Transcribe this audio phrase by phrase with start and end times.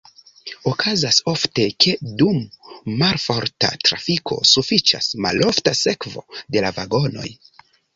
[0.69, 1.93] Okazas ofte, ke
[2.23, 2.41] dum
[3.03, 7.33] malforta trafiko sufiĉas malofta sekvo de la vagonoj.